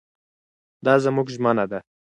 [0.85, 1.79] دا زموږ ژمنه ده.